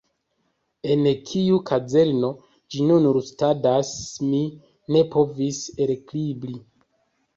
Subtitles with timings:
[0.93, 2.31] En kiu kazerno
[2.75, 3.91] ĝi nun rustadas,
[4.31, 4.41] mi
[4.97, 6.57] ne povis elkribri.